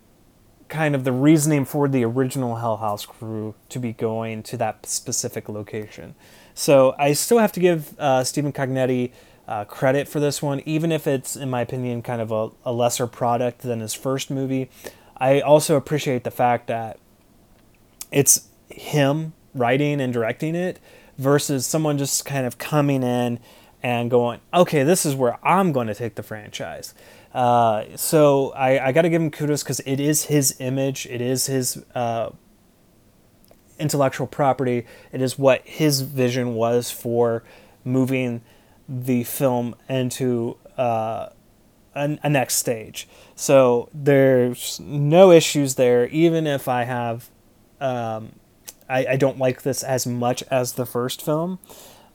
kind 0.68 0.94
of 0.94 1.02
the 1.02 1.10
reasoning 1.10 1.64
for 1.64 1.88
the 1.88 2.04
original 2.04 2.56
Hell 2.56 2.76
House 2.76 3.04
crew 3.04 3.56
to 3.68 3.80
be 3.80 3.92
going 3.92 4.44
to 4.44 4.56
that 4.58 4.86
specific 4.86 5.48
location. 5.48 6.14
So 6.54 6.94
I 7.00 7.14
still 7.14 7.38
have 7.38 7.52
to 7.52 7.60
give 7.60 7.98
uh, 7.98 8.22
Stephen 8.22 8.52
Cognetti 8.52 9.10
uh, 9.48 9.64
credit 9.64 10.06
for 10.06 10.20
this 10.20 10.40
one, 10.40 10.62
even 10.64 10.92
if 10.92 11.08
it's, 11.08 11.34
in 11.34 11.50
my 11.50 11.62
opinion, 11.62 12.00
kind 12.00 12.20
of 12.20 12.30
a, 12.30 12.50
a 12.64 12.72
lesser 12.72 13.08
product 13.08 13.62
than 13.62 13.80
his 13.80 13.92
first 13.92 14.30
movie. 14.30 14.70
I 15.16 15.40
also 15.40 15.74
appreciate 15.74 16.22
the 16.22 16.30
fact 16.30 16.68
that 16.68 16.98
it's 18.10 18.48
him 18.68 19.32
writing 19.54 20.00
and 20.00 20.12
directing 20.12 20.54
it 20.54 20.78
versus 21.18 21.66
someone 21.66 21.98
just 21.98 22.24
kind 22.24 22.46
of 22.46 22.58
coming 22.58 23.02
in 23.02 23.38
and 23.82 24.10
going, 24.10 24.40
okay, 24.52 24.82
this 24.82 25.06
is 25.06 25.14
where 25.14 25.38
I'm 25.46 25.72
going 25.72 25.86
to 25.86 25.94
take 25.94 26.14
the 26.14 26.22
franchise. 26.22 26.94
Uh, 27.32 27.84
so 27.96 28.50
I, 28.52 28.88
I 28.88 28.92
got 28.92 29.02
to 29.02 29.08
give 29.08 29.20
him 29.20 29.30
kudos 29.30 29.62
because 29.62 29.80
it 29.80 30.00
is 30.00 30.24
his 30.24 30.56
image, 30.58 31.06
it 31.06 31.20
is 31.20 31.46
his 31.46 31.84
uh, 31.94 32.30
intellectual 33.78 34.26
property, 34.26 34.86
it 35.12 35.20
is 35.20 35.38
what 35.38 35.62
his 35.66 36.00
vision 36.00 36.54
was 36.54 36.90
for 36.90 37.44
moving 37.84 38.42
the 38.88 39.24
film 39.24 39.74
into 39.88 40.56
uh, 40.78 41.28
a, 41.94 42.18
a, 42.22 42.28
next 42.28 42.56
stage. 42.56 43.08
So 43.34 43.88
there's 43.92 44.80
no 44.80 45.30
issues 45.30 45.74
there, 45.74 46.06
even 46.08 46.46
if 46.46 46.68
I 46.68 46.84
have, 46.84 47.30
um, 47.80 48.32
I, 48.88 49.06
I 49.06 49.16
don't 49.16 49.38
like 49.38 49.62
this 49.62 49.82
as 49.82 50.06
much 50.06 50.42
as 50.50 50.72
the 50.72 50.86
first 50.86 51.22
film. 51.22 51.58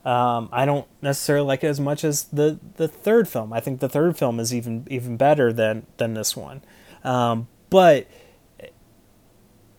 Um, 0.04 0.48
I 0.50 0.64
don't 0.64 0.86
necessarily 1.00 1.46
like 1.46 1.62
it 1.62 1.68
as 1.68 1.78
much 1.78 2.02
as 2.02 2.24
the, 2.24 2.58
the 2.76 2.88
third 2.88 3.28
film. 3.28 3.52
I 3.52 3.60
think 3.60 3.80
the 3.80 3.88
third 3.88 4.18
film 4.18 4.40
is 4.40 4.52
even 4.52 4.86
even 4.90 5.16
better 5.16 5.52
than 5.52 5.86
than 5.98 6.14
this 6.14 6.36
one, 6.36 6.62
um, 7.04 7.46
but 7.70 8.08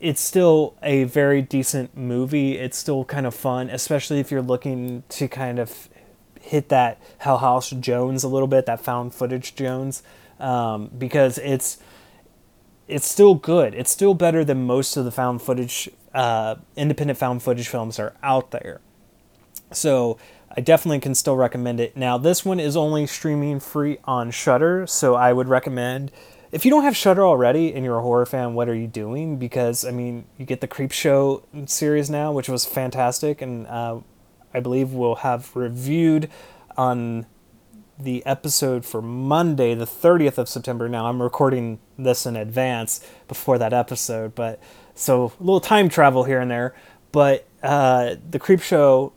it's 0.00 0.20
still 0.20 0.76
a 0.82 1.04
very 1.04 1.42
decent 1.42 1.96
movie. 1.96 2.58
It's 2.58 2.78
still 2.78 3.04
kind 3.04 3.26
of 3.26 3.34
fun, 3.34 3.68
especially 3.70 4.18
if 4.20 4.30
you're 4.30 4.42
looking 4.42 5.02
to 5.10 5.28
kind 5.28 5.58
of 5.58 5.88
hit 6.40 6.68
that 6.68 7.00
Hell 7.18 7.38
House 7.38 7.70
Jones 7.70 8.24
a 8.24 8.28
little 8.28 8.48
bit, 8.48 8.66
that 8.66 8.80
found 8.80 9.14
footage 9.14 9.54
Jones, 9.54 10.02
um, 10.38 10.90
because 10.96 11.38
it's 11.38 11.78
it's 12.88 13.08
still 13.08 13.34
good. 13.34 13.74
It's 13.74 13.90
still 13.90 14.14
better 14.14 14.44
than 14.44 14.66
most 14.66 14.96
of 14.96 15.04
the 15.04 15.10
found 15.10 15.42
footage, 15.42 15.88
uh, 16.12 16.56
independent 16.76 17.18
found 17.18 17.42
footage 17.42 17.68
films 17.68 17.98
are 17.98 18.14
out 18.22 18.50
there. 18.50 18.80
So 19.72 20.18
I 20.56 20.60
definitely 20.60 21.00
can 21.00 21.14
still 21.14 21.36
recommend 21.36 21.80
it. 21.80 21.96
Now 21.96 22.18
this 22.18 22.44
one 22.44 22.60
is 22.60 22.76
only 22.76 23.06
streaming 23.06 23.60
free 23.60 23.98
on 24.04 24.30
Shudder, 24.30 24.86
so 24.86 25.14
I 25.14 25.32
would 25.32 25.48
recommend. 25.48 26.12
If 26.52 26.64
you 26.64 26.70
don't 26.70 26.84
have 26.84 26.96
Shudder 26.96 27.24
already 27.26 27.74
and 27.74 27.84
you're 27.84 27.98
a 27.98 28.02
horror 28.02 28.26
fan, 28.26 28.54
what 28.54 28.68
are 28.68 28.74
you 28.74 28.86
doing? 28.86 29.38
Because 29.38 29.84
I 29.84 29.90
mean, 29.90 30.26
you 30.38 30.46
get 30.46 30.60
the 30.60 30.68
Creepshow 30.68 31.68
series 31.68 32.08
now, 32.08 32.32
which 32.32 32.48
was 32.48 32.64
fantastic, 32.64 33.42
and 33.42 33.66
uh, 33.66 34.00
I 34.52 34.60
believe 34.60 34.92
we'll 34.92 35.16
have 35.16 35.54
reviewed 35.56 36.30
on 36.76 37.26
the 37.98 38.24
episode 38.26 38.84
for 38.84 39.00
Monday, 39.00 39.74
the 39.74 39.86
30th 39.86 40.38
of 40.38 40.48
September. 40.48 40.88
Now, 40.88 41.06
I'm 41.06 41.22
recording 41.22 41.78
this 41.98 42.26
in 42.26 42.36
advance 42.36 43.06
before 43.28 43.58
that 43.58 43.72
episode, 43.72 44.34
but 44.34 44.60
so 44.94 45.32
a 45.38 45.42
little 45.42 45.60
time 45.60 45.88
travel 45.88 46.24
here 46.24 46.40
and 46.40 46.50
there. 46.50 46.74
But 47.12 47.46
uh, 47.62 48.16
the 48.28 48.38
Creepshow 48.38 49.12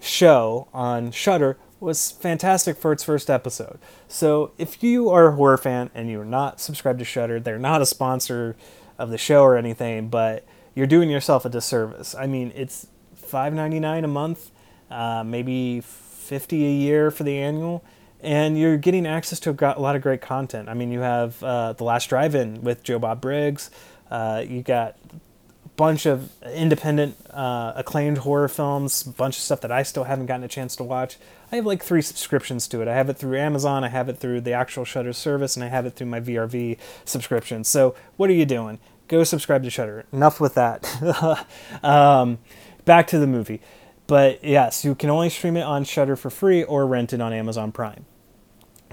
show 0.00 0.68
on 0.72 1.10
Shudder 1.12 1.58
was 1.80 2.12
fantastic 2.12 2.76
for 2.76 2.92
its 2.92 3.02
first 3.02 3.28
episode. 3.28 3.78
So 4.08 4.52
if 4.56 4.82
you 4.82 5.10
are 5.10 5.28
a 5.28 5.32
horror 5.34 5.58
fan 5.58 5.90
and 5.94 6.08
you're 6.08 6.24
not 6.24 6.60
subscribed 6.60 7.00
to 7.00 7.04
Shudder, 7.04 7.40
they're 7.40 7.58
not 7.58 7.82
a 7.82 7.86
sponsor 7.86 8.56
of 8.98 9.10
the 9.10 9.18
show 9.18 9.42
or 9.42 9.56
anything, 9.56 10.08
but 10.08 10.46
you're 10.74 10.86
doing 10.86 11.10
yourself 11.10 11.44
a 11.44 11.48
disservice. 11.48 12.14
I 12.14 12.26
mean, 12.26 12.52
it's 12.54 12.86
$5.99 13.20 14.04
a 14.04 14.08
month, 14.08 14.50
uh, 14.90 15.24
maybe 15.24 15.80
50 15.80 16.64
a 16.64 16.70
year 16.70 17.10
for 17.10 17.24
the 17.24 17.36
annual, 17.38 17.84
and 18.22 18.56
you're 18.56 18.76
getting 18.76 19.06
access 19.06 19.40
to 19.40 19.50
a 19.50 19.80
lot 19.80 19.96
of 19.96 20.02
great 20.02 20.20
content. 20.20 20.68
I 20.68 20.74
mean, 20.74 20.92
you 20.92 21.00
have 21.00 21.42
uh, 21.42 21.72
The 21.72 21.84
Last 21.84 22.08
Drive-In 22.08 22.62
with 22.62 22.82
Joe 22.84 22.98
Bob 22.98 23.20
Briggs. 23.20 23.70
Uh, 24.10 24.44
you 24.46 24.62
got 24.62 24.96
a 25.10 25.68
bunch 25.76 26.06
of 26.06 26.30
independent, 26.44 27.16
uh, 27.30 27.72
acclaimed 27.74 28.18
horror 28.18 28.48
films, 28.48 29.04
a 29.06 29.10
bunch 29.10 29.36
of 29.36 29.42
stuff 29.42 29.60
that 29.62 29.72
I 29.72 29.82
still 29.82 30.04
haven't 30.04 30.26
gotten 30.26 30.44
a 30.44 30.48
chance 30.48 30.76
to 30.76 30.84
watch. 30.84 31.16
I 31.50 31.56
have 31.56 31.66
like 31.66 31.82
three 31.82 32.02
subscriptions 32.02 32.68
to 32.68 32.80
it. 32.80 32.88
I 32.88 32.94
have 32.94 33.08
it 33.08 33.16
through 33.16 33.38
Amazon, 33.38 33.82
I 33.82 33.88
have 33.88 34.08
it 34.08 34.18
through 34.18 34.42
the 34.42 34.52
actual 34.52 34.84
Shudder 34.84 35.12
service, 35.12 35.56
and 35.56 35.64
I 35.64 35.68
have 35.68 35.84
it 35.84 35.94
through 35.94 36.06
my 36.06 36.20
VRV 36.20 36.78
subscription. 37.04 37.64
So, 37.64 37.96
what 38.16 38.30
are 38.30 38.34
you 38.34 38.46
doing? 38.46 38.78
Go 39.08 39.24
subscribe 39.24 39.64
to 39.64 39.70
Shudder. 39.70 40.06
Enough 40.12 40.40
with 40.40 40.54
that. 40.54 41.46
um, 41.82 42.38
back 42.84 43.08
to 43.08 43.18
the 43.18 43.26
movie. 43.26 43.60
But 44.06 44.44
yes, 44.44 44.84
you 44.84 44.94
can 44.94 45.10
only 45.10 45.28
stream 45.28 45.56
it 45.56 45.62
on 45.62 45.84
Shudder 45.84 46.16
for 46.16 46.30
free 46.30 46.62
or 46.62 46.86
rent 46.86 47.12
it 47.12 47.20
on 47.20 47.32
Amazon 47.32 47.72
Prime. 47.72 48.04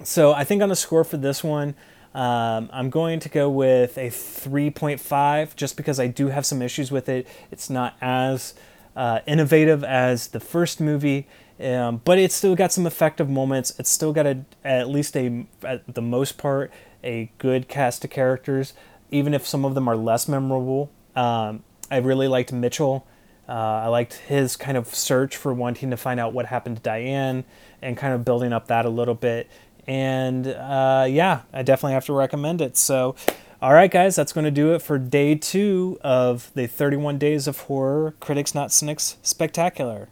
So 0.04 0.34
I 0.34 0.44
think 0.44 0.62
on 0.62 0.70
the 0.70 0.76
score 0.76 1.04
for 1.04 1.18
this 1.18 1.44
one, 1.44 1.76
um, 2.14 2.70
I'm 2.74 2.90
going 2.90 3.20
to 3.20 3.30
go 3.30 3.50
with 3.50 3.98
a 3.98 4.08
3.5 4.08 5.56
just 5.56 5.78
because 5.78 6.00
I 6.00 6.08
do 6.08 6.28
have 6.28 6.46
some 6.46 6.62
issues 6.62 6.92
with 6.92 7.08
it. 7.10 7.28
It's 7.52 7.70
not 7.70 7.96
as 8.02 8.56
uh, 8.96 9.20
innovative 9.28 9.84
as 9.84 10.30
the 10.30 10.40
first 10.40 10.82
movie, 10.82 11.28
um, 11.60 12.02
but 12.04 12.18
it's 12.18 12.34
still 12.34 12.56
got 12.56 12.72
some 12.72 12.88
effective 12.88 13.30
moments. 13.30 13.78
It's 13.78 13.90
still 13.90 14.14
got 14.14 14.26
a, 14.26 14.46
at 14.64 14.90
least 14.90 15.16
a, 15.16 15.46
at 15.64 15.94
the 15.94 16.02
most 16.02 16.38
part, 16.38 16.72
a 17.04 17.32
good 17.38 17.68
cast 17.68 18.04
of 18.04 18.10
characters, 18.10 18.74
even 19.12 19.34
if 19.34 19.46
some 19.46 19.66
of 19.66 19.76
them 19.76 19.88
are 19.88 19.96
less 19.96 20.28
memorable. 20.28 20.90
Um, 21.16 21.64
I 21.92 21.98
really 21.98 22.28
liked 22.28 22.52
Mitchell. 22.52 23.06
Uh, 23.48 23.52
I 23.84 23.88
liked 23.88 24.14
his 24.14 24.56
kind 24.56 24.78
of 24.78 24.94
search 24.94 25.36
for 25.36 25.54
wanting 25.54 25.90
to 25.90 25.98
find 25.98 26.20
out 26.20 26.34
what 26.34 26.46
happened 26.46 26.78
to 26.78 26.84
Diane 26.84 27.46
and 27.82 27.98
kind 27.98 28.14
of 28.14 28.24
building 28.24 28.54
up 28.54 28.68
that 28.68 28.86
a 28.86 28.90
little 28.90 29.16
bit. 29.16 29.50
And 29.90 30.46
uh, 30.46 31.08
yeah, 31.10 31.42
I 31.52 31.64
definitely 31.64 31.94
have 31.94 32.06
to 32.06 32.14
recommend 32.14 32.62
it. 32.62 32.78
So, 32.78 33.16
all 33.60 33.74
right, 33.74 33.90
guys, 33.90 34.16
that's 34.16 34.32
going 34.32 34.46
to 34.46 34.52
do 34.52 34.76
it 34.76 34.84
for 34.84 35.00
day 35.00 35.34
two 35.34 35.98
of 36.02 36.52
the 36.54 36.68
31 36.68 37.18
Days 37.18 37.48
of 37.48 37.62
Horror 37.62 38.14
Critics 38.20 38.54
Not 38.54 38.72
Cynics 38.72 39.18
Spectacular. 39.24 40.08